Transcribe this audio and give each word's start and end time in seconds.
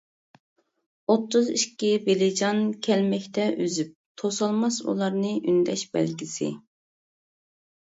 ئوتتۇز 1.13 1.51
ئىككى 1.55 1.91
بېلىجان 2.07 2.63
كەلمەكتە 2.87 3.45
ئۈزۈپ، 3.67 3.93
توسالماس 4.23 4.81
ئۇلارنى 4.89 5.37
ئۈندەش 5.39 5.87
بەلگىسى. 5.95 6.51